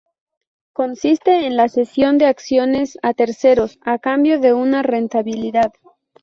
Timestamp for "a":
3.03-3.13, 3.83-3.99